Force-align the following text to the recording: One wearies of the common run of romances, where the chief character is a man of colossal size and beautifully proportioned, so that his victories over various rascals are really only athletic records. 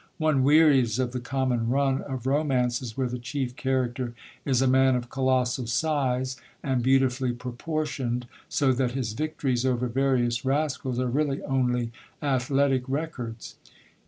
One 0.17 0.41
wearies 0.43 0.97
of 0.97 1.11
the 1.11 1.19
common 1.19 1.69
run 1.69 2.01
of 2.01 2.25
romances, 2.25 2.97
where 2.97 3.07
the 3.07 3.19
chief 3.19 3.55
character 3.55 4.15
is 4.45 4.59
a 4.59 4.67
man 4.67 4.95
of 4.95 5.11
colossal 5.11 5.67
size 5.67 6.37
and 6.63 6.81
beautifully 6.81 7.33
proportioned, 7.33 8.25
so 8.49 8.73
that 8.73 8.93
his 8.93 9.13
victories 9.13 9.63
over 9.63 9.85
various 9.87 10.43
rascals 10.43 10.99
are 10.99 11.05
really 11.05 11.43
only 11.43 11.91
athletic 12.19 12.89
records. 12.89 13.57